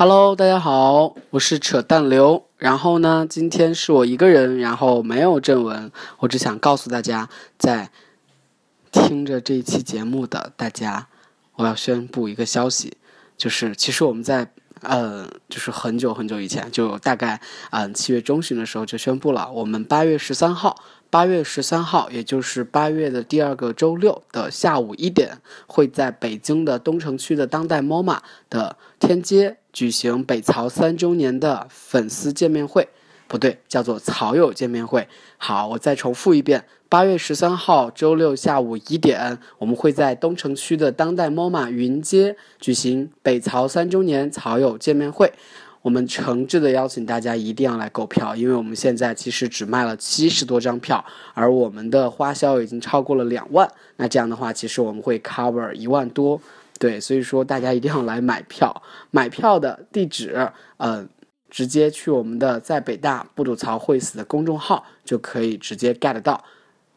[0.00, 2.44] Hello，大家好，我是扯淡刘。
[2.56, 5.90] 然后呢，今天是我一个人，然后没有正文。
[6.18, 7.90] 我只想告诉大家，在
[8.92, 11.08] 听着这一期节目的大家，
[11.56, 12.96] 我要宣布一个消息，
[13.36, 14.52] 就是其实我们在
[14.82, 17.40] 呃，就是很久很久以前，就大概
[17.70, 20.76] 嗯七月中旬的时候就宣布了，我们八月十三号。
[21.10, 28.18] 八月十三号，也就是八月的第二个周六的下午一点，会在北京的东城区的当代 MOMA
[28.50, 32.90] 的天街举行北曹三周年的粉丝见面会，
[33.28, 35.06] 不对，叫做曹友见面会。
[35.36, 45.32] 好，我再重复一遍：八月十三号周六下午一点，我们会在东城区的当代 MOMA 云街举行北曹三周年曹友见面会。
[45.82, 51.02] 我们诚挚的邀请大家一定要来购票，因为我们现在其实只卖了七十多张票，
[51.34, 53.70] 而我们的花销已经超过了两万。
[53.96, 56.38] 那这样的话，其实我们会 cover 一万多，
[56.78, 58.82] 对，所以说大家一定要来买票。
[59.12, 61.08] 买票的地址，嗯，
[61.50, 66.44] 直接去我们的在北大不吐槽会死的公众号就可以直接 get 到，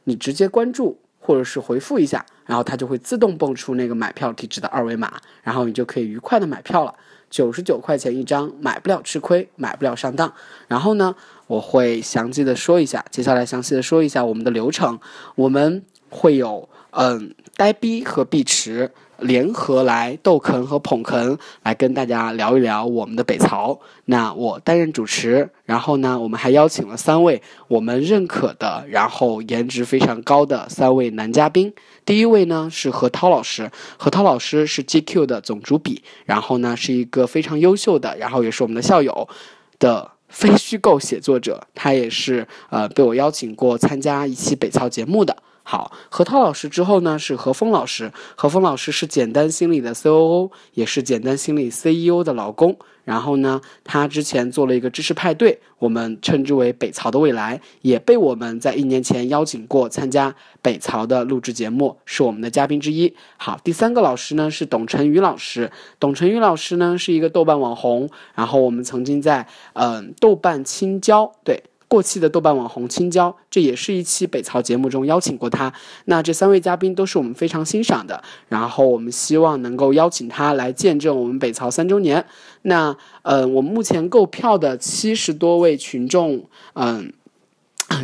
[0.04, 6.94] 你直接关注或者是回复一下，然后它就会自动蹦出那个买票地址的二维码，然后你就可以愉快的买票了。
[7.30, 10.34] 九十九块钱一张，买不了吃亏，买不了上当。
[10.68, 11.16] 然后呢，
[11.48, 15.00] 我会详细的说一下，接下来详细的说一下我们的流程。
[15.36, 18.92] 我们会有，嗯，呆逼和碧池。
[19.22, 23.80] 联合来逗哏和捧哏，来跟大家聊一聊我们的北曹。
[24.06, 31.72] 那我担任主持，然后呢，我们还邀请了三位我们认可的，然后颜值非常高的三位男嘉宾。
[32.04, 39.30] 第一位呢是何涛老师，何涛老师是 GQ 的总主笔，然后呢是一个非常优秀的，然后也是我们的校友
[39.78, 45.38] 的非虚构写作者，他也是呃被我邀请过参加一期北曹节目的。
[45.72, 52.76] 好，何涛老师之后呢是何峰老师，何峰老师是简单心理的 COO，也是简单心理 CEO 的老公。
[53.06, 63.16] 然后呢，他之前做了一个知识派对，我们称之为北曹的未来，也被我们在一年前邀请过参加北曹的录制节目，是我们的嘉宾之一。
[63.38, 71.64] 好，第三个老师呢是董晨宇老师，董晨宇老师呢是一个豆瓣网红，然后我们曾经在嗯豆瓣青椒对。
[71.92, 75.74] 过气的豆瓣网红青椒，这也是一期北曹节目中邀请过他。
[76.06, 82.26] 那这三位嘉宾都是我们非常欣赏的，然后我们希望能够邀请他来见证我们北曹三周年。
[82.62, 87.12] 那，嗯，我们目前购票的七十多位群众，嗯。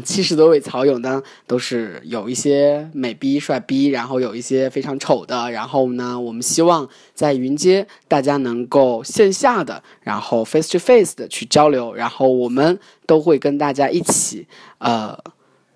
[0.04, 5.52] 七十多位草友呢，都是有一些美逼帅逼，然后有一些非常丑的。
[5.52, 11.94] 然后呢，我们希望在云街大家能够线下的，然后 face to face 的去交流。
[11.94, 14.48] 然后我们都会跟大家一起，
[14.80, 15.18] 呃，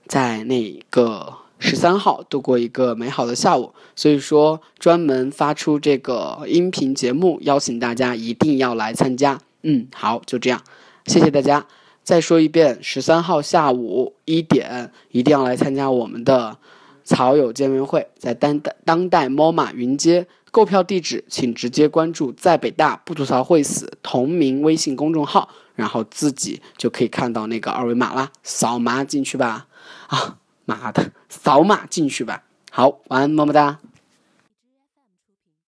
[0.08, 3.74] 在那个十三号度过一个美好的下午。
[3.96, 9.40] 所以说，专门发出这个音频节目，邀请大家一定要来参加。
[9.64, 10.62] 嗯，好，就这样，
[11.06, 11.68] 谢谢大家。
[12.04, 16.58] 再说一遍，十三号下午一点一定要来参加我们的
[17.04, 20.28] 草友见面会，在当代当代 MOMA 云街。
[20.54, 29.68] 购票地址请直接关注“在北大不吐槽会死”同名微信公众号，然后自己就可以看到那个二维码啦，扫码进去吧。
[30.08, 30.36] 啊，
[30.66, 32.44] 妈的，扫码进去吧。
[32.70, 33.80] 好，晚安，么么哒。